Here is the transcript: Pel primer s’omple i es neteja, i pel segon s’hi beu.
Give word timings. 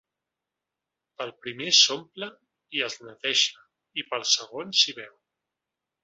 Pel 1.19 1.33
primer 1.41 1.67
s’omple 1.79 2.29
i 2.77 2.81
es 2.87 2.95
neteja, 3.09 3.61
i 4.03 4.05
pel 4.13 4.25
segon 4.31 4.73
s’hi 4.81 4.97
beu. 5.01 5.13